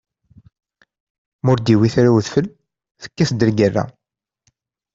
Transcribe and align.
Ma 1.43 1.49
ur 1.51 1.59
d-iwwit 1.59 1.95
ara 2.01 2.11
udfel, 2.17 2.47
tekkat-d 3.01 3.41
lgerra. 3.49 3.83